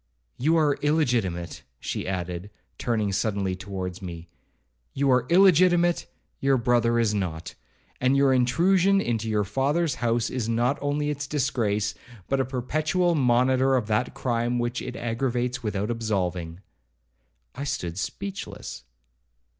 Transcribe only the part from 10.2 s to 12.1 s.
is not only its disgrace,